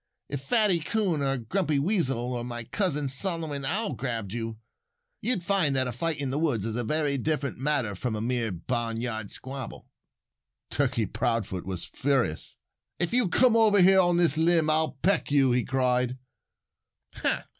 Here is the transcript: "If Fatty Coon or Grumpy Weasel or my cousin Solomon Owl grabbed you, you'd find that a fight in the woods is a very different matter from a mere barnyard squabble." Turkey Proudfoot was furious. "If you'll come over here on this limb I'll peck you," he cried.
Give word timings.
"If 0.29 0.41
Fatty 0.41 0.79
Coon 0.79 1.21
or 1.21 1.37
Grumpy 1.37 1.77
Weasel 1.77 2.33
or 2.33 2.43
my 2.43 2.63
cousin 2.63 3.07
Solomon 3.07 3.63
Owl 3.63 3.93
grabbed 3.93 4.33
you, 4.33 4.57
you'd 5.21 5.43
find 5.43 5.75
that 5.75 5.85
a 5.85 5.91
fight 5.91 6.17
in 6.17 6.31
the 6.31 6.39
woods 6.39 6.65
is 6.65 6.75
a 6.75 6.83
very 6.83 7.19
different 7.19 7.59
matter 7.59 7.93
from 7.93 8.15
a 8.15 8.19
mere 8.19 8.51
barnyard 8.51 9.29
squabble." 9.31 9.87
Turkey 10.71 11.05
Proudfoot 11.05 11.67
was 11.67 11.83
furious. 11.85 12.57
"If 12.97 13.13
you'll 13.13 13.29
come 13.29 13.55
over 13.55 13.79
here 13.79 13.99
on 13.99 14.17
this 14.17 14.39
limb 14.39 14.71
I'll 14.71 14.93
peck 15.03 15.29
you," 15.31 15.51
he 15.51 15.63
cried. 15.63 16.17